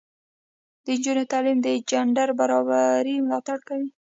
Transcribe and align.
د 0.85 0.87
نجونو 0.97 1.23
تعلیم 1.31 1.57
د 1.63 1.67
جنډر 1.89 2.29
برابري 2.39 3.15
ملاتړ 3.25 3.57
کوي. 3.67 3.89